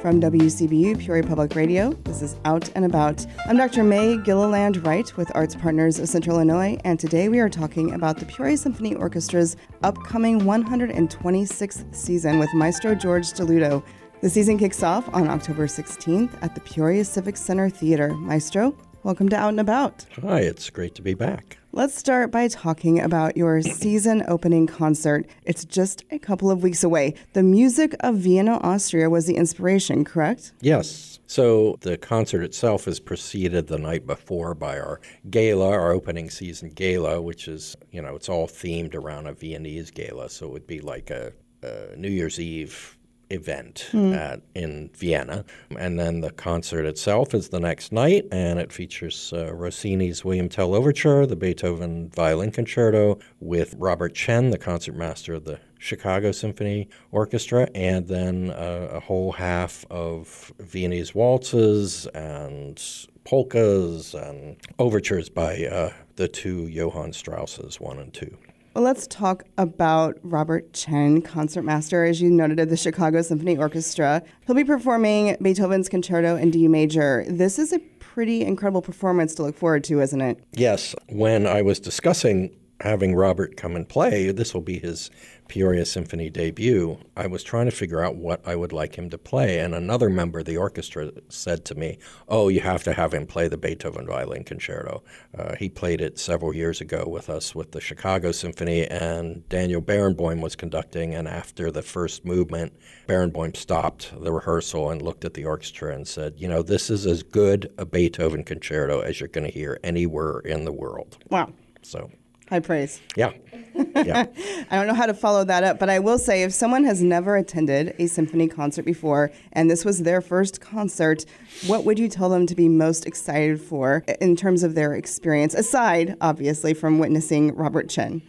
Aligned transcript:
From 0.00 0.20
WCBU 0.20 1.00
Peoria 1.00 1.24
Public 1.24 1.56
Radio, 1.56 1.92
this 2.04 2.22
is 2.22 2.36
Out 2.44 2.70
and 2.76 2.84
About. 2.84 3.26
I'm 3.48 3.56
Dr. 3.56 3.82
Mae 3.82 4.16
Gilliland 4.16 4.86
Wright 4.86 5.16
with 5.16 5.28
Arts 5.34 5.56
Partners 5.56 5.98
of 5.98 6.08
Central 6.08 6.36
Illinois, 6.36 6.78
and 6.84 7.00
today 7.00 7.28
we 7.28 7.40
are 7.40 7.48
talking 7.48 7.94
about 7.94 8.16
the 8.16 8.24
Peoria 8.24 8.56
Symphony 8.56 8.94
Orchestra's 8.94 9.56
upcoming 9.82 10.42
126th 10.42 11.92
season 11.92 12.38
with 12.38 12.54
Maestro 12.54 12.94
George 12.94 13.24
Stelluto. 13.24 13.82
The 14.20 14.30
season 14.30 14.56
kicks 14.56 14.84
off 14.84 15.12
on 15.12 15.28
October 15.28 15.66
16th 15.66 16.30
at 16.42 16.54
the 16.54 16.60
Peoria 16.60 17.04
Civic 17.04 17.36
Center 17.36 17.68
Theater. 17.68 18.14
Maestro, 18.14 18.76
welcome 19.08 19.30
to 19.30 19.36
Out 19.36 19.48
and 19.48 19.60
About. 19.60 20.04
Hi, 20.20 20.40
it's 20.40 20.68
great 20.68 20.94
to 20.96 21.00
be 21.00 21.14
back. 21.14 21.56
Let's 21.72 21.94
start 21.94 22.30
by 22.30 22.46
talking 22.48 23.00
about 23.00 23.38
your 23.38 23.62
season 23.62 24.22
opening 24.28 24.66
concert. 24.66 25.26
It's 25.46 25.64
just 25.64 26.04
a 26.10 26.18
couple 26.18 26.50
of 26.50 26.62
weeks 26.62 26.84
away. 26.84 27.14
The 27.32 27.42
music 27.42 27.96
of 28.00 28.16
Vienna, 28.16 28.58
Austria 28.58 29.08
was 29.08 29.24
the 29.24 29.36
inspiration, 29.36 30.04
correct? 30.04 30.52
Yes. 30.60 31.20
So 31.26 31.78
the 31.80 31.96
concert 31.96 32.42
itself 32.42 32.86
is 32.86 33.00
preceded 33.00 33.68
the 33.68 33.78
night 33.78 34.06
before 34.06 34.54
by 34.54 34.78
our 34.78 35.00
gala, 35.30 35.70
our 35.70 35.90
opening 35.90 36.28
season 36.28 36.68
gala, 36.68 37.22
which 37.22 37.48
is, 37.48 37.76
you 37.90 38.02
know, 38.02 38.14
it's 38.14 38.28
all 38.28 38.46
themed 38.46 38.94
around 38.94 39.26
a 39.26 39.32
Viennese 39.32 39.90
gala. 39.90 40.28
So 40.28 40.44
it 40.48 40.52
would 40.52 40.66
be 40.66 40.82
like 40.82 41.08
a, 41.08 41.32
a 41.62 41.96
New 41.96 42.10
Year's 42.10 42.38
Eve 42.38 42.97
event 43.30 43.88
mm. 43.92 44.16
at, 44.16 44.40
in 44.54 44.90
Vienna. 44.94 45.44
And 45.76 45.98
then 45.98 46.20
the 46.20 46.30
concert 46.30 46.86
itself 46.86 47.34
is 47.34 47.48
the 47.48 47.60
next 47.60 47.92
night, 47.92 48.26
and 48.32 48.58
it 48.58 48.72
features 48.72 49.32
uh, 49.32 49.52
Rossini's 49.54 50.24
William 50.24 50.48
Tell 50.48 50.74
Overture, 50.74 51.26
the 51.26 51.36
Beethoven 51.36 52.10
Violin 52.10 52.50
Concerto, 52.50 53.18
with 53.40 53.74
Robert 53.78 54.14
Chen, 54.14 54.50
the 54.50 54.58
concertmaster 54.58 55.34
of 55.34 55.44
the 55.44 55.60
Chicago 55.78 56.32
Symphony 56.32 56.88
Orchestra, 57.12 57.68
and 57.74 58.08
then 58.08 58.50
uh, 58.50 58.88
a 58.92 59.00
whole 59.00 59.32
half 59.32 59.84
of 59.90 60.52
Viennese 60.58 61.14
waltzes 61.14 62.06
and 62.14 62.82
polkas 63.24 64.14
and 64.14 64.56
overtures 64.78 65.28
by 65.28 65.66
uh, 65.66 65.92
the 66.16 66.26
two 66.26 66.66
Johann 66.66 67.12
Strausses, 67.12 67.80
one 67.80 67.98
and 67.98 68.12
two. 68.12 68.36
Well, 68.78 68.84
let's 68.84 69.08
talk 69.08 69.42
about 69.58 70.20
Robert 70.22 70.72
Chen, 70.72 71.20
concertmaster, 71.20 72.04
as 72.04 72.22
you 72.22 72.30
noted, 72.30 72.60
of 72.60 72.70
the 72.70 72.76
Chicago 72.76 73.22
Symphony 73.22 73.56
Orchestra. 73.56 74.22
He'll 74.46 74.54
be 74.54 74.62
performing 74.62 75.36
Beethoven's 75.42 75.88
Concerto 75.88 76.36
in 76.36 76.52
D 76.52 76.68
major. 76.68 77.24
This 77.26 77.58
is 77.58 77.72
a 77.72 77.80
pretty 77.98 78.42
incredible 78.42 78.80
performance 78.80 79.34
to 79.34 79.42
look 79.42 79.56
forward 79.56 79.82
to, 79.82 80.00
isn't 80.00 80.20
it? 80.20 80.44
Yes. 80.52 80.94
When 81.08 81.44
I 81.44 81.60
was 81.60 81.80
discussing 81.80 82.56
having 82.80 83.14
Robert 83.14 83.56
come 83.56 83.76
and 83.76 83.88
play, 83.88 84.30
this 84.30 84.54
will 84.54 84.62
be 84.62 84.78
his 84.78 85.10
Peoria 85.48 85.86
Symphony 85.86 86.28
debut, 86.30 86.98
I 87.16 87.26
was 87.26 87.42
trying 87.42 87.64
to 87.64 87.72
figure 87.72 88.04
out 88.04 88.16
what 88.16 88.46
I 88.46 88.54
would 88.54 88.72
like 88.72 88.96
him 88.96 89.10
to 89.10 89.18
play. 89.18 89.58
And 89.58 89.74
another 89.74 90.08
member 90.10 90.40
of 90.40 90.44
the 90.44 90.58
orchestra 90.58 91.10
said 91.28 91.64
to 91.66 91.74
me, 91.74 91.98
Oh, 92.28 92.48
you 92.48 92.60
have 92.60 92.84
to 92.84 92.92
have 92.92 93.14
him 93.14 93.26
play 93.26 93.48
the 93.48 93.56
Beethoven 93.56 94.06
Violin 94.06 94.44
Concerto. 94.44 95.02
Uh, 95.36 95.56
he 95.56 95.68
played 95.68 96.00
it 96.00 96.18
several 96.18 96.54
years 96.54 96.80
ago 96.80 97.04
with 97.08 97.30
us 97.30 97.54
with 97.54 97.72
the 97.72 97.80
Chicago 97.80 98.30
Symphony, 98.30 98.86
and 98.86 99.48
Daniel 99.48 99.80
Barenboim 99.80 100.40
was 100.40 100.54
conducting. 100.54 101.14
And 101.14 101.26
after 101.26 101.70
the 101.70 101.82
first 101.82 102.24
movement, 102.24 102.74
Barenboim 103.08 103.56
stopped 103.56 104.12
the 104.20 104.32
rehearsal 104.32 104.90
and 104.90 105.02
looked 105.02 105.24
at 105.24 105.34
the 105.34 105.46
orchestra 105.46 105.94
and 105.94 106.06
said, 106.06 106.34
You 106.36 106.48
know, 106.48 106.62
this 106.62 106.90
is 106.90 107.06
as 107.06 107.22
good 107.22 107.72
a 107.78 107.86
Beethoven 107.86 108.44
concerto 108.44 109.00
as 109.00 109.18
you're 109.18 109.28
going 109.28 109.46
to 109.46 109.52
hear 109.52 109.80
anywhere 109.82 110.40
in 110.40 110.64
the 110.64 110.72
world. 110.72 111.16
Wow. 111.30 111.52
So 111.82 112.10
High 112.48 112.60
praise. 112.60 113.00
Yeah. 113.14 113.32
yeah. 113.74 114.24
I 114.70 114.76
don't 114.76 114.86
know 114.86 114.94
how 114.94 115.06
to 115.06 115.14
follow 115.14 115.44
that 115.44 115.64
up, 115.64 115.78
but 115.78 115.90
I 115.90 115.98
will 115.98 116.18
say 116.18 116.42
if 116.42 116.54
someone 116.54 116.84
has 116.84 117.02
never 117.02 117.36
attended 117.36 117.94
a 117.98 118.06
symphony 118.06 118.48
concert 118.48 118.84
before 118.84 119.30
and 119.52 119.70
this 119.70 119.84
was 119.84 120.02
their 120.02 120.22
first 120.22 120.60
concert, 120.60 121.26
what 121.66 121.84
would 121.84 121.98
you 121.98 122.08
tell 122.08 122.30
them 122.30 122.46
to 122.46 122.54
be 122.54 122.68
most 122.68 123.06
excited 123.06 123.60
for 123.60 124.02
in 124.20 124.34
terms 124.34 124.62
of 124.62 124.74
their 124.74 124.94
experience, 124.94 125.52
aside, 125.52 126.16
obviously, 126.22 126.72
from 126.72 126.98
witnessing 126.98 127.54
Robert 127.54 127.90
Chen? 127.90 128.22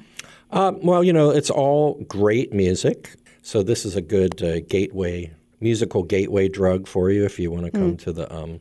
Uh, 0.52 0.74
well, 0.82 1.04
you 1.04 1.14
know, 1.14 1.30
it's 1.30 1.50
all 1.50 1.94
great 2.08 2.52
music. 2.52 3.16
So 3.42 3.64
this 3.64 3.86
is 3.86 3.96
a 3.96 4.02
good 4.02 4.44
uh, 4.44 4.60
gateway, 4.62 5.32
musical 5.62 6.04
gateway 6.04 6.50
drug 6.50 6.88
for 6.88 7.10
you 7.10 7.24
if 7.24 7.40
you 7.40 7.52
want 7.52 7.66
to 7.66 7.72
come 7.72 7.94
mm. 7.94 8.00
to 8.00 8.12
the 8.12 8.34
um, 8.36 8.60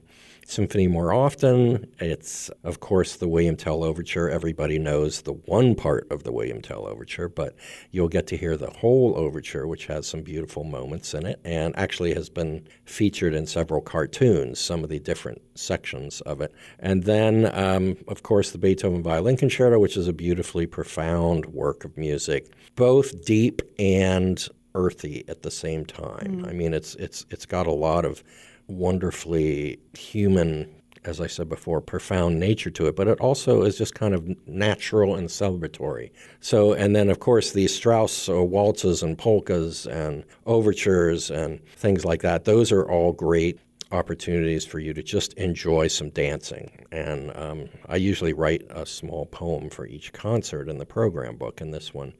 symphony 0.48 0.88
more 0.88 1.12
often. 1.12 1.86
It's, 2.00 2.48
of 2.64 2.80
course, 2.80 3.16
the 3.16 3.28
William 3.28 3.56
Tell 3.56 3.84
Overture. 3.84 4.30
Everybody 4.30 4.78
knows 4.78 5.22
the 5.22 5.34
one 5.34 5.74
part 5.74 6.06
of 6.10 6.24
the 6.24 6.32
William 6.32 6.62
Tell 6.62 6.86
Overture, 6.86 7.28
but 7.28 7.54
you'll 7.90 8.08
get 8.08 8.26
to 8.28 8.36
hear 8.36 8.56
the 8.56 8.70
whole 8.70 9.14
overture, 9.16 9.66
which 9.66 9.86
has 9.86 10.06
some 10.06 10.22
beautiful 10.22 10.64
moments 10.64 11.12
in 11.12 11.26
it 11.26 11.38
and 11.44 11.78
actually 11.78 12.14
has 12.14 12.30
been 12.30 12.66
featured 12.86 13.34
in 13.34 13.46
several 13.46 13.82
cartoons, 13.82 14.58
some 14.58 14.82
of 14.82 14.88
the 14.88 14.98
different 14.98 15.42
sections 15.54 16.22
of 16.22 16.40
it. 16.40 16.54
And 16.78 17.04
then, 17.04 17.50
um, 17.54 17.96
of 18.08 18.22
course, 18.22 18.50
the 18.50 18.58
Beethoven 18.58 19.02
Violin 19.02 19.36
Concerto, 19.36 19.78
which 19.78 19.98
is 19.98 20.08
a 20.08 20.14
beautifully 20.14 20.66
profound 20.66 21.44
work 21.46 21.84
of 21.84 21.96
music, 21.98 22.52
both 22.74 23.24
deep 23.24 23.60
and 23.78 24.48
earthy 24.74 25.24
at 25.28 25.42
the 25.42 25.50
same 25.50 25.84
time. 25.84 26.42
Mm. 26.42 26.48
I 26.48 26.52
mean, 26.52 26.72
it's 26.72 26.94
it's 26.94 27.26
it's 27.30 27.46
got 27.46 27.66
a 27.66 27.72
lot 27.72 28.04
of 28.04 28.22
wonderfully 28.68 29.78
human, 29.96 30.72
as 31.04 31.20
I 31.20 31.26
said 31.26 31.48
before, 31.48 31.80
profound 31.80 32.38
nature 32.38 32.70
to 32.70 32.86
it, 32.86 32.96
but 32.96 33.08
it 33.08 33.20
also 33.20 33.62
is 33.62 33.76
just 33.78 33.94
kind 33.94 34.14
of 34.14 34.28
natural 34.46 35.16
and 35.16 35.28
celebratory. 35.28 36.10
So, 36.40 36.74
and 36.74 36.94
then 36.94 37.10
of 37.10 37.18
course 37.18 37.52
these 37.52 37.74
Strauss 37.74 38.28
waltzes 38.28 39.02
and 39.02 39.18
polkas 39.18 39.86
and 39.86 40.24
overtures 40.46 41.30
and 41.30 41.64
things 41.76 42.04
like 42.04 42.22
that, 42.22 42.44
those 42.44 42.70
are 42.70 42.88
all 42.88 43.12
great 43.12 43.58
opportunities 43.90 44.66
for 44.66 44.78
you 44.78 44.92
to 44.92 45.02
just 45.02 45.32
enjoy 45.34 45.88
some 45.88 46.10
dancing. 46.10 46.86
And 46.92 47.34
um, 47.36 47.68
I 47.88 47.96
usually 47.96 48.32
write 48.32 48.62
a 48.70 48.84
small 48.84 49.26
poem 49.26 49.70
for 49.70 49.86
each 49.86 50.12
concert 50.12 50.68
in 50.68 50.78
the 50.78 50.86
program 50.86 51.36
book, 51.36 51.60
and 51.60 51.72
this 51.72 51.94
one 51.94 52.12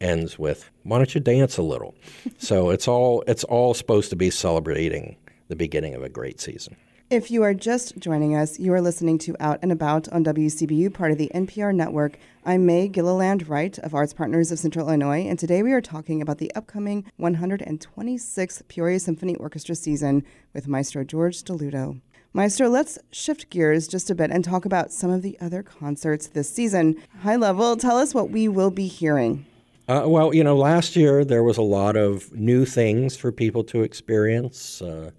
ends 0.00 0.38
with 0.38 0.70
"Why 0.82 0.98
don't 0.98 1.14
you 1.14 1.20
dance 1.20 1.58
a 1.58 1.62
little?" 1.62 1.94
so 2.38 2.70
it's 2.70 2.88
all 2.88 3.22
it's 3.26 3.44
all 3.44 3.74
supposed 3.74 4.10
to 4.10 4.16
be 4.16 4.30
celebrating 4.30 5.16
the 5.52 5.56
beginning 5.56 5.94
of 5.94 6.02
a 6.02 6.08
great 6.08 6.40
season. 6.40 6.76
If 7.10 7.30
you 7.30 7.42
are 7.42 7.52
just 7.52 7.98
joining 7.98 8.34
us, 8.34 8.58
you 8.58 8.72
are 8.72 8.80
listening 8.80 9.18
to 9.18 9.36
Out 9.38 9.58
and 9.60 9.70
About 9.70 10.08
on 10.08 10.24
WCBU, 10.24 10.94
part 10.94 11.12
of 11.12 11.18
the 11.18 11.30
NPR 11.34 11.74
network. 11.74 12.18
I'm 12.46 12.64
Mae 12.64 12.88
Gilliland 12.88 13.50
Wright 13.50 13.78
of 13.80 13.94
Arts 13.94 14.14
Partners 14.14 14.50
of 14.50 14.58
Central 14.58 14.88
Illinois, 14.88 15.26
and 15.26 15.38
today 15.38 15.62
we 15.62 15.72
are 15.72 15.82
talking 15.82 16.22
about 16.22 16.38
the 16.38 16.50
upcoming 16.54 17.04
126th 17.20 18.66
Peoria 18.68 18.98
Symphony 18.98 19.36
Orchestra 19.36 19.74
season 19.74 20.24
with 20.54 20.68
Maestro 20.68 21.04
George 21.04 21.44
Stelluto. 21.44 22.00
Maestro, 22.32 22.70
let's 22.70 22.98
shift 23.10 23.50
gears 23.50 23.86
just 23.86 24.08
a 24.08 24.14
bit 24.14 24.30
and 24.30 24.42
talk 24.42 24.64
about 24.64 24.90
some 24.90 25.10
of 25.10 25.20
the 25.20 25.36
other 25.38 25.62
concerts 25.62 26.28
this 26.28 26.48
season. 26.48 26.96
High 27.20 27.36
level, 27.36 27.76
tell 27.76 27.98
us 27.98 28.14
what 28.14 28.30
we 28.30 28.48
will 28.48 28.70
be 28.70 28.86
hearing. 28.86 29.44
Uh, 29.86 30.04
well, 30.06 30.34
you 30.34 30.42
know, 30.44 30.56
last 30.56 30.96
year 30.96 31.26
there 31.26 31.42
was 31.42 31.58
a 31.58 31.62
lot 31.62 31.94
of 31.94 32.32
new 32.32 32.64
things 32.64 33.18
for 33.18 33.30
people 33.30 33.62
to 33.64 33.82
experience. 33.82 34.80
Uh, 34.80 35.10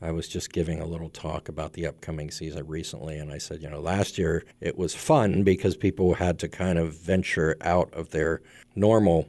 I 0.00 0.12
was 0.12 0.28
just 0.28 0.52
giving 0.52 0.80
a 0.80 0.86
little 0.86 1.08
talk 1.08 1.48
about 1.48 1.72
the 1.72 1.86
upcoming 1.86 2.30
season 2.30 2.66
recently, 2.66 3.18
and 3.18 3.32
I 3.32 3.38
said, 3.38 3.62
you 3.62 3.68
know, 3.68 3.80
last 3.80 4.16
year 4.16 4.44
it 4.60 4.78
was 4.78 4.94
fun 4.94 5.42
because 5.42 5.76
people 5.76 6.14
had 6.14 6.38
to 6.40 6.48
kind 6.48 6.78
of 6.78 6.96
venture 6.96 7.56
out 7.60 7.92
of 7.92 8.10
their 8.10 8.40
normal 8.76 9.28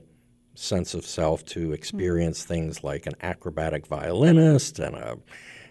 sense 0.54 0.94
of 0.94 1.06
self 1.06 1.44
to 1.46 1.72
experience 1.74 2.42
mm-hmm. 2.42 2.54
things 2.54 2.84
like 2.84 3.06
an 3.06 3.14
acrobatic 3.22 3.88
violinist 3.88 4.80
and 4.80 4.96
a 4.96 5.18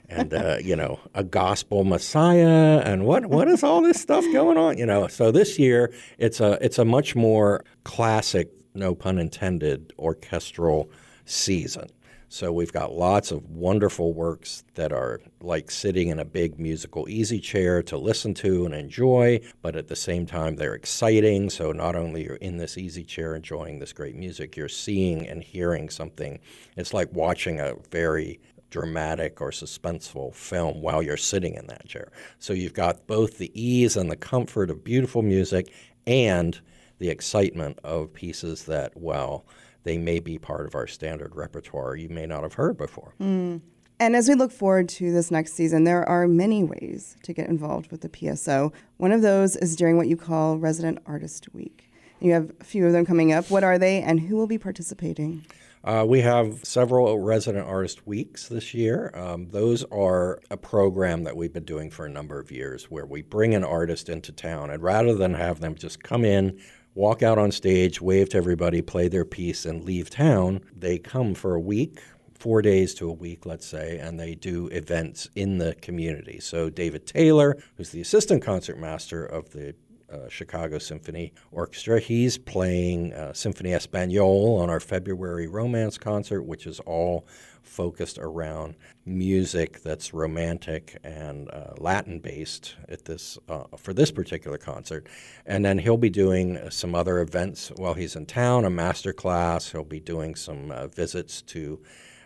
and 0.08 0.32
uh, 0.32 0.56
you 0.62 0.74
know 0.74 0.98
a 1.14 1.22
gospel 1.22 1.84
messiah 1.84 2.80
and 2.84 3.04
what 3.04 3.26
what 3.26 3.46
is 3.48 3.62
all 3.62 3.82
this 3.82 4.00
stuff 4.00 4.24
going 4.32 4.56
on 4.56 4.78
you 4.78 4.86
know 4.86 5.06
so 5.06 5.30
this 5.30 5.58
year 5.58 5.92
it's 6.16 6.40
a 6.40 6.56
it's 6.64 6.78
a 6.78 6.84
much 6.84 7.14
more 7.14 7.62
classic 7.84 8.50
no 8.74 8.94
pun 8.94 9.18
intended 9.18 9.92
orchestral 9.98 10.90
season 11.26 11.86
so 12.28 12.52
we've 12.52 12.72
got 12.72 12.92
lots 12.92 13.30
of 13.30 13.48
wonderful 13.48 14.12
works 14.12 14.64
that 14.74 14.92
are 14.92 15.20
like 15.40 15.70
sitting 15.70 16.08
in 16.08 16.18
a 16.18 16.24
big 16.24 16.58
musical 16.58 17.08
easy 17.08 17.40
chair 17.40 17.82
to 17.84 17.96
listen 17.96 18.34
to 18.34 18.66
and 18.66 18.74
enjoy, 18.74 19.40
but 19.62 19.76
at 19.76 19.88
the 19.88 19.96
same 19.96 20.26
time 20.26 20.56
they're 20.56 20.74
exciting. 20.74 21.48
So 21.48 21.72
not 21.72 21.96
only 21.96 22.24
you're 22.24 22.36
in 22.36 22.58
this 22.58 22.76
easy 22.76 23.02
chair 23.02 23.34
enjoying 23.34 23.78
this 23.78 23.92
great 23.92 24.14
music, 24.14 24.56
you're 24.56 24.68
seeing 24.68 25.26
and 25.26 25.42
hearing 25.42 25.88
something. 25.88 26.38
It's 26.76 26.92
like 26.92 27.12
watching 27.12 27.60
a 27.60 27.74
very 27.90 28.40
dramatic 28.70 29.40
or 29.40 29.50
suspenseful 29.50 30.34
film 30.34 30.82
while 30.82 31.02
you're 31.02 31.16
sitting 31.16 31.54
in 31.54 31.66
that 31.68 31.86
chair. 31.88 32.12
So 32.38 32.52
you've 32.52 32.74
got 32.74 33.06
both 33.06 33.38
the 33.38 33.50
ease 33.58 33.96
and 33.96 34.10
the 34.10 34.16
comfort 34.16 34.70
of 34.70 34.84
beautiful 34.84 35.22
music 35.22 35.72
and 36.06 36.60
the 36.98 37.08
excitement 37.08 37.78
of 37.84 38.12
pieces 38.12 38.64
that, 38.64 38.96
well, 38.96 39.46
they 39.88 39.96
may 39.96 40.20
be 40.20 40.38
part 40.38 40.66
of 40.66 40.74
our 40.74 40.86
standard 40.86 41.34
repertoire 41.34 41.96
you 41.96 42.10
may 42.10 42.26
not 42.26 42.42
have 42.42 42.54
heard 42.54 42.76
before. 42.76 43.14
Mm. 43.20 43.62
And 43.98 44.14
as 44.14 44.28
we 44.28 44.34
look 44.34 44.52
forward 44.52 44.88
to 44.90 45.10
this 45.10 45.30
next 45.30 45.54
season, 45.54 45.84
there 45.84 46.06
are 46.06 46.28
many 46.28 46.62
ways 46.62 47.16
to 47.22 47.32
get 47.32 47.48
involved 47.48 47.90
with 47.90 48.02
the 48.02 48.08
PSO. 48.08 48.72
One 48.98 49.12
of 49.12 49.22
those 49.22 49.56
is 49.56 49.74
during 49.74 49.96
what 49.96 50.06
you 50.06 50.16
call 50.16 50.58
Resident 50.58 50.98
Artist 51.06 51.52
Week. 51.54 51.90
You 52.20 52.32
have 52.32 52.52
a 52.60 52.64
few 52.64 52.86
of 52.86 52.92
them 52.92 53.06
coming 53.06 53.32
up. 53.32 53.50
What 53.50 53.64
are 53.64 53.78
they, 53.78 54.02
and 54.02 54.20
who 54.20 54.36
will 54.36 54.46
be 54.46 54.58
participating? 54.58 55.46
Uh, 55.82 56.04
we 56.06 56.20
have 56.20 56.64
several 56.64 57.18
resident 57.18 57.66
artist 57.66 58.06
weeks 58.06 58.48
this 58.48 58.74
year. 58.74 59.10
Um, 59.14 59.48
those 59.50 59.84
are 59.84 60.40
a 60.50 60.56
program 60.56 61.24
that 61.24 61.36
we've 61.36 61.52
been 61.52 61.64
doing 61.64 61.90
for 61.90 62.04
a 62.04 62.10
number 62.10 62.38
of 62.38 62.50
years 62.50 62.90
where 62.90 63.06
we 63.06 63.22
bring 63.22 63.54
an 63.54 63.64
artist 63.64 64.08
into 64.08 64.32
town, 64.32 64.70
and 64.70 64.82
rather 64.82 65.14
than 65.14 65.34
have 65.34 65.60
them 65.60 65.74
just 65.76 66.02
come 66.02 66.24
in, 66.24 66.60
walk 66.98 67.22
out 67.22 67.38
on 67.38 67.52
stage, 67.52 68.00
wave 68.00 68.28
to 68.28 68.36
everybody, 68.36 68.82
play 68.82 69.06
their 69.06 69.24
piece, 69.24 69.64
and 69.64 69.84
leave 69.84 70.10
town, 70.10 70.60
they 70.76 70.98
come 70.98 71.32
for 71.32 71.54
a 71.54 71.60
week, 71.60 72.00
four 72.34 72.60
days 72.60 72.92
to 72.92 73.08
a 73.08 73.12
week, 73.12 73.46
let's 73.46 73.64
say, 73.64 73.98
and 73.98 74.18
they 74.18 74.34
do 74.34 74.66
events 74.68 75.28
in 75.36 75.58
the 75.58 75.76
community. 75.76 76.40
So 76.40 76.68
David 76.68 77.06
Taylor, 77.06 77.56
who's 77.76 77.90
the 77.90 78.00
assistant 78.00 78.42
concertmaster 78.42 79.24
of 79.24 79.50
the 79.50 79.76
uh, 80.12 80.28
Chicago 80.28 80.78
Symphony 80.78 81.32
Orchestra. 81.50 82.00
He's 82.00 82.38
playing 82.38 83.12
uh, 83.12 83.32
Symphonie 83.32 83.74
espagnole 83.74 84.60
on 84.60 84.70
our 84.70 84.80
February 84.80 85.46
romance 85.46 85.98
concert, 85.98 86.42
which 86.42 86.66
is 86.66 86.80
all 86.80 87.26
focused 87.62 88.18
around 88.18 88.74
music 89.04 89.82
that's 89.82 90.14
romantic 90.14 90.96
and 91.04 91.50
uh, 91.50 91.74
Latin 91.78 92.18
based 92.18 92.76
at 92.88 93.04
this 93.04 93.38
uh, 93.48 93.64
for 93.76 93.92
this 93.92 94.10
particular 94.10 94.58
concert. 94.58 95.06
And 95.46 95.64
then 95.64 95.78
he'll 95.78 95.96
be 95.96 96.10
doing 96.10 96.58
some 96.70 96.94
other 96.94 97.20
events 97.20 97.70
while 97.76 97.94
he's 97.94 98.16
in 98.16 98.26
town, 98.26 98.64
a 98.64 98.70
master 98.70 99.12
class. 99.12 99.70
He'll 99.70 99.84
be 99.84 100.00
doing 100.00 100.34
some 100.34 100.70
uh, 100.70 100.88
visits 100.88 101.42
to 101.42 101.80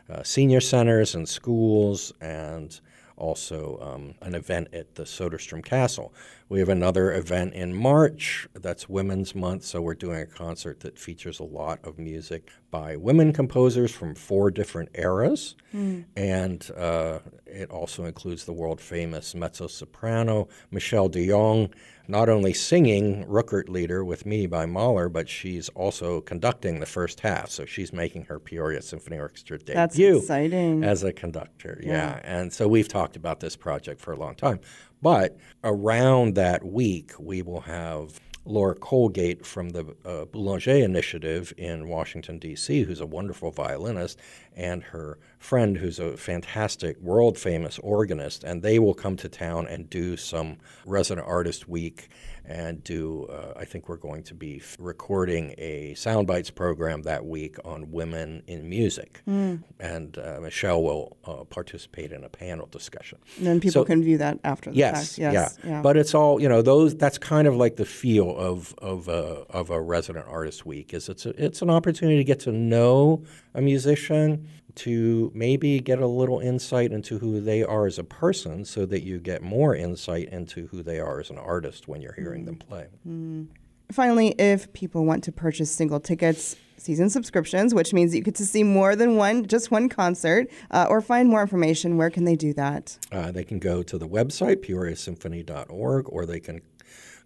uh, 0.08 0.22
senior 0.22 0.60
centers 0.60 1.14
and 1.14 1.28
schools 1.28 2.12
and 2.20 2.80
also 3.16 3.78
um, 3.80 4.14
an 4.20 4.34
event 4.34 4.68
at 4.72 4.94
the 4.94 5.04
Soderstrom 5.04 5.64
Castle. 5.64 6.12
We 6.48 6.58
have 6.58 6.68
another 6.68 7.12
event 7.12 7.54
in 7.54 7.74
March 7.74 8.48
that's 8.54 8.88
Women's 8.88 9.34
Month, 9.34 9.64
so 9.64 9.80
we're 9.80 9.94
doing 9.94 10.20
a 10.20 10.26
concert 10.26 10.80
that 10.80 10.98
features 10.98 11.38
a 11.40 11.44
lot 11.44 11.78
of 11.84 11.98
music 11.98 12.50
by 12.72 12.96
women 12.96 13.32
composers 13.32 13.92
from 13.92 14.16
four 14.16 14.50
different 14.50 14.88
eras. 14.94 15.54
Mm. 15.72 16.06
And 16.16 16.68
uh, 16.76 17.20
it 17.46 17.70
also 17.70 18.06
includes 18.06 18.44
the 18.44 18.52
world 18.52 18.80
famous 18.80 19.34
mezzo 19.34 19.68
soprano 19.68 20.48
Michelle 20.72 21.08
DeYoung 21.08 21.72
not 22.08 22.28
only 22.28 22.52
singing 22.52 23.24
Rückert-Lieder 23.26 24.04
with 24.04 24.26
me 24.26 24.46
by 24.46 24.66
Mahler, 24.66 25.08
but 25.08 25.28
she's 25.28 25.68
also 25.70 26.20
conducting 26.22 26.80
the 26.80 26.86
first 26.86 27.20
half. 27.20 27.50
So 27.50 27.64
she's 27.64 27.92
making 27.92 28.24
her 28.24 28.40
Peoria 28.40 28.82
Symphony 28.82 29.18
Orchestra 29.18 29.58
debut 29.58 29.74
That's 29.74 29.98
exciting. 29.98 30.82
as 30.82 31.04
a 31.04 31.12
conductor. 31.12 31.80
Yeah. 31.82 31.92
yeah. 31.92 32.20
And 32.24 32.52
so 32.52 32.66
we've 32.66 32.88
talked 32.88 33.16
about 33.16 33.38
this 33.38 33.54
project 33.54 34.00
for 34.00 34.12
a 34.12 34.16
long 34.16 34.34
time. 34.34 34.60
But 35.00 35.36
around 35.62 36.34
that 36.34 36.64
week, 36.64 37.12
we 37.18 37.42
will 37.42 37.60
have 37.60 38.20
Laura 38.44 38.74
Colgate 38.74 39.46
from 39.46 39.70
the 39.70 39.94
uh, 40.04 40.24
Boulanger 40.24 40.72
Initiative 40.72 41.52
in 41.56 41.88
Washington, 41.88 42.38
D.C., 42.38 42.82
who's 42.82 43.00
a 43.00 43.06
wonderful 43.06 43.50
violinist, 43.50 44.18
and 44.56 44.82
her 44.84 45.18
friend, 45.38 45.76
who's 45.78 45.98
a 45.98 46.16
fantastic, 46.16 47.00
world 47.00 47.38
famous 47.38 47.78
organist. 47.80 48.44
And 48.44 48.62
they 48.62 48.78
will 48.78 48.94
come 48.94 49.16
to 49.16 49.28
town 49.28 49.66
and 49.66 49.90
do 49.90 50.16
some 50.16 50.58
resident 50.86 51.26
artist 51.26 51.68
week 51.68 52.08
and 52.44 52.82
do, 52.82 53.26
uh, 53.26 53.52
I 53.56 53.64
think 53.64 53.88
we're 53.88 53.96
going 53.96 54.24
to 54.24 54.34
be 54.34 54.56
f- 54.56 54.76
recording 54.80 55.54
a 55.58 55.94
Soundbites 55.94 56.52
program 56.52 57.02
that 57.02 57.24
week 57.24 57.56
on 57.64 57.92
women 57.92 58.42
in 58.48 58.68
music. 58.68 59.22
Mm. 59.28 59.62
And 59.78 60.18
uh, 60.18 60.40
Michelle 60.42 60.82
will 60.82 61.16
uh, 61.24 61.44
participate 61.44 62.10
in 62.10 62.24
a 62.24 62.28
panel 62.28 62.66
discussion. 62.66 63.18
And 63.38 63.46
then 63.46 63.60
people 63.60 63.82
so, 63.82 63.84
can 63.84 64.02
view 64.02 64.18
that 64.18 64.40
after 64.42 64.70
the 64.70 64.76
yes, 64.76 65.10
fact. 65.10 65.18
Yes, 65.18 65.58
yeah. 65.62 65.70
yeah. 65.70 65.82
But 65.82 65.96
it's 65.96 66.14
all, 66.14 66.40
you 66.42 66.48
know, 66.48 66.62
those, 66.62 66.96
that's 66.96 67.16
kind 67.16 67.46
of 67.46 67.56
like 67.56 67.76
the 67.76 67.84
feel 67.84 68.36
of, 68.36 68.74
of, 68.78 69.06
a, 69.06 69.44
of 69.48 69.70
a 69.70 69.80
resident 69.80 70.26
artist 70.28 70.66
week 70.66 70.92
is 70.94 71.08
it's, 71.08 71.24
a, 71.26 71.44
it's 71.44 71.62
an 71.62 71.70
opportunity 71.70 72.16
to 72.18 72.24
get 72.24 72.40
to 72.40 72.50
know 72.50 73.22
a 73.54 73.60
musician 73.60 74.48
to 74.74 75.30
maybe 75.34 75.80
get 75.80 75.98
a 75.98 76.06
little 76.06 76.40
insight 76.40 76.92
into 76.92 77.18
who 77.18 77.40
they 77.40 77.62
are 77.62 77.86
as 77.86 77.98
a 77.98 78.04
person 78.04 78.64
so 78.64 78.86
that 78.86 79.02
you 79.02 79.18
get 79.18 79.42
more 79.42 79.74
insight 79.74 80.28
into 80.30 80.66
who 80.68 80.82
they 80.82 80.98
are 80.98 81.20
as 81.20 81.30
an 81.30 81.38
artist 81.38 81.88
when 81.88 82.00
you're 82.00 82.14
hearing 82.14 82.44
them 82.44 82.56
play. 82.56 82.86
Mm. 83.06 83.48
Finally, 83.90 84.28
if 84.38 84.72
people 84.72 85.04
want 85.04 85.22
to 85.24 85.32
purchase 85.32 85.70
single 85.70 86.00
tickets, 86.00 86.56
season 86.78 87.10
subscriptions, 87.10 87.74
which 87.74 87.92
means 87.92 88.14
you 88.14 88.22
get 88.22 88.34
to 88.34 88.46
see 88.46 88.62
more 88.62 88.96
than 88.96 89.16
one, 89.16 89.46
just 89.46 89.70
one 89.70 89.88
concert, 89.88 90.48
uh, 90.70 90.86
or 90.88 91.02
find 91.02 91.28
more 91.28 91.42
information, 91.42 91.98
where 91.98 92.10
can 92.10 92.24
they 92.24 92.34
do 92.34 92.54
that? 92.54 92.98
Uh, 93.12 93.30
they 93.30 93.44
can 93.44 93.58
go 93.58 93.82
to 93.82 93.98
the 93.98 94.08
website, 94.08 94.64
peoriasymphony.org, 94.66 96.08
or 96.08 96.24
they 96.24 96.40
can 96.40 96.62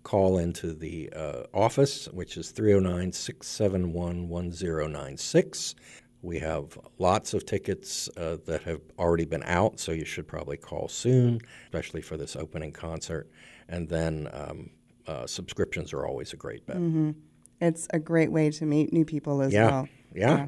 call 0.03 0.39
into 0.39 0.73
the 0.73 1.11
uh, 1.15 1.43
office, 1.55 2.07
which 2.13 2.37
is 2.37 2.51
309 2.51 3.13
671 3.13 4.29
1096. 4.29 5.75
We 6.27 6.41
have 6.41 6.77
lots 6.99 7.35
of 7.35 7.47
tickets 7.47 8.11
uh, 8.17 8.39
that 8.47 8.65
have 8.65 8.81
already 8.99 9.27
been 9.27 9.45
out, 9.45 9.79
so 9.79 9.93
you 9.93 10.05
should 10.05 10.27
probably 10.27 10.57
call 10.57 10.89
soon, 10.89 11.41
especially 11.67 12.03
for 12.03 12.17
this 12.17 12.35
opening 12.35 12.73
concert. 12.73 13.31
And 13.69 13.89
then 13.89 14.29
um, 14.33 14.71
uh, 15.07 15.29
subscriptions 15.29 15.93
are 15.93 16.05
always 16.05 16.33
a 16.33 16.37
great 16.37 16.67
bet. 16.67 16.79
Mm-hmm. 16.79 17.13
It's 17.61 17.87
a 17.93 18.01
great 18.01 18.33
way 18.33 18.51
to 18.51 18.67
meet 18.67 18.93
new 18.93 19.05
people 19.05 19.41
as 19.41 19.53
yeah. 19.53 19.67
well. 19.67 19.89
Yeah. 20.17 20.37
yeah. 20.37 20.47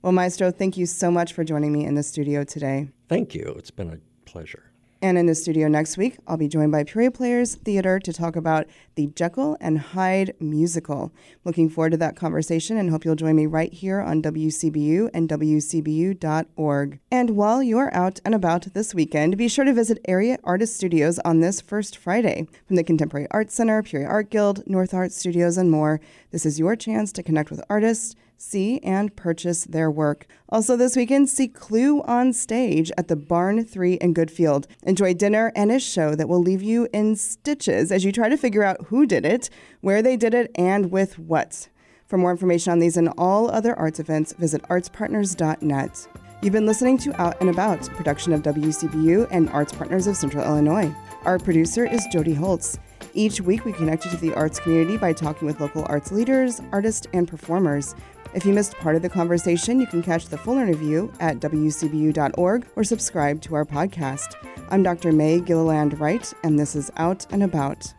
Well, 0.00 0.12
Maestro, 0.12 0.52
thank 0.52 0.76
you 0.76 0.86
so 0.86 1.10
much 1.10 1.32
for 1.32 1.42
joining 1.42 1.72
me 1.72 1.84
in 1.84 1.96
the 1.96 2.04
studio 2.04 2.44
today. 2.44 2.88
Thank 3.08 3.34
you. 3.34 3.52
It's 3.58 3.72
been 3.72 3.90
a 3.90 3.98
pleasure. 4.30 4.69
And 5.02 5.16
in 5.16 5.24
the 5.24 5.34
studio 5.34 5.66
next 5.66 5.96
week, 5.96 6.18
I'll 6.26 6.36
be 6.36 6.46
joined 6.46 6.72
by 6.72 6.84
Peoria 6.84 7.10
Players 7.10 7.54
Theater 7.54 7.98
to 8.00 8.12
talk 8.12 8.36
about 8.36 8.66
the 8.96 9.06
Jekyll 9.06 9.56
and 9.58 9.78
Hyde 9.78 10.34
musical. 10.40 11.10
Looking 11.42 11.70
forward 11.70 11.92
to 11.92 11.96
that 11.96 12.16
conversation 12.16 12.76
and 12.76 12.90
hope 12.90 13.06
you'll 13.06 13.14
join 13.14 13.34
me 13.34 13.46
right 13.46 13.72
here 13.72 14.00
on 14.00 14.20
WCBU 14.20 15.08
and 15.14 15.26
WCBU.org. 15.26 17.00
And 17.10 17.30
while 17.30 17.62
you're 17.62 17.94
out 17.94 18.20
and 18.26 18.34
about 18.34 18.74
this 18.74 18.94
weekend, 18.94 19.38
be 19.38 19.48
sure 19.48 19.64
to 19.64 19.72
visit 19.72 20.04
Area 20.06 20.38
Artist 20.44 20.76
Studios 20.76 21.18
on 21.20 21.40
this 21.40 21.62
first 21.62 21.96
Friday. 21.96 22.46
From 22.66 22.76
the 22.76 22.84
Contemporary 22.84 23.26
Arts 23.30 23.54
Center, 23.54 23.82
Peoria 23.82 24.06
Art 24.06 24.28
Guild, 24.28 24.66
North 24.66 24.92
Art 24.92 25.12
Studios, 25.12 25.56
and 25.56 25.70
more, 25.70 26.02
this 26.30 26.44
is 26.44 26.58
your 26.58 26.76
chance 26.76 27.10
to 27.12 27.22
connect 27.22 27.50
with 27.50 27.62
artists 27.70 28.14
see 28.40 28.78
and 28.82 29.14
purchase 29.16 29.64
their 29.64 29.90
work. 29.90 30.26
Also, 30.48 30.76
this 30.76 30.96
weekend, 30.96 31.28
see 31.28 31.48
Clue 31.48 32.02
on 32.02 32.32
stage 32.32 32.90
at 32.96 33.08
the 33.08 33.16
Barn 33.16 33.64
3 33.64 33.94
in 33.94 34.14
Goodfield. 34.14 34.66
Enjoy 34.82 35.14
dinner 35.14 35.52
and 35.54 35.70
a 35.70 35.78
show 35.78 36.14
that 36.14 36.28
will 36.28 36.40
leave 36.40 36.62
you 36.62 36.88
in 36.92 37.16
stitches 37.16 37.92
as 37.92 38.04
you 38.04 38.12
try 38.12 38.28
to 38.28 38.36
figure 38.36 38.64
out 38.64 38.86
who 38.86 39.06
did 39.06 39.24
it, 39.24 39.50
where 39.80 40.02
they 40.02 40.16
did 40.16 40.34
it, 40.34 40.50
and 40.54 40.90
with 40.90 41.18
what. 41.18 41.68
For 42.06 42.18
more 42.18 42.32
information 42.32 42.72
on 42.72 42.80
these 42.80 42.96
and 42.96 43.12
all 43.16 43.50
other 43.50 43.78
arts 43.78 44.00
events, 44.00 44.32
visit 44.32 44.62
artspartners.net. 44.64 46.08
You've 46.42 46.52
been 46.52 46.66
listening 46.66 46.98
to 46.98 47.20
Out 47.20 47.38
and 47.40 47.50
About, 47.50 47.82
production 47.90 48.32
of 48.32 48.42
WCBU 48.42 49.28
and 49.30 49.50
Arts 49.50 49.72
Partners 49.72 50.06
of 50.06 50.16
Central 50.16 50.44
Illinois. 50.44 50.92
Our 51.24 51.38
producer 51.38 51.84
is 51.84 52.06
Jody 52.10 52.34
Holtz. 52.34 52.78
Each 53.12 53.40
week, 53.40 53.64
we 53.64 53.72
connect 53.72 54.04
you 54.04 54.10
to 54.12 54.16
the 54.16 54.34
arts 54.34 54.60
community 54.60 54.96
by 54.96 55.12
talking 55.12 55.46
with 55.46 55.60
local 55.60 55.84
arts 55.88 56.12
leaders, 56.12 56.60
artists, 56.70 57.06
and 57.12 57.26
performers. 57.26 57.94
If 58.34 58.44
you 58.44 58.52
missed 58.52 58.74
part 58.74 58.94
of 58.94 59.02
the 59.02 59.08
conversation, 59.08 59.80
you 59.80 59.86
can 59.86 60.02
catch 60.02 60.26
the 60.26 60.38
full 60.38 60.58
interview 60.58 61.10
at 61.18 61.40
WCBU.org 61.40 62.66
or 62.76 62.84
subscribe 62.84 63.40
to 63.42 63.56
our 63.56 63.64
podcast. 63.64 64.36
I'm 64.70 64.84
Dr. 64.84 65.10
Mae 65.10 65.40
Gilliland 65.40 65.98
Wright, 65.98 66.32
and 66.44 66.56
this 66.56 66.76
is 66.76 66.92
Out 66.96 67.26
and 67.32 67.42
About. 67.42 67.92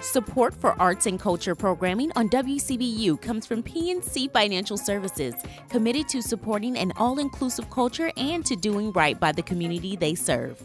Support 0.00 0.54
for 0.54 0.80
arts 0.80 1.06
and 1.06 1.18
culture 1.18 1.54
programming 1.54 2.12
on 2.16 2.28
WCBU 2.28 3.20
comes 3.22 3.46
from 3.46 3.62
PNC 3.62 4.32
Financial 4.32 4.76
Services, 4.76 5.34
committed 5.68 6.08
to 6.08 6.20
supporting 6.20 6.76
an 6.76 6.92
all 6.96 7.18
inclusive 7.18 7.70
culture 7.70 8.10
and 8.16 8.44
to 8.44 8.56
doing 8.56 8.92
right 8.92 9.18
by 9.18 9.32
the 9.32 9.42
community 9.42 9.96
they 9.96 10.14
serve. 10.14 10.62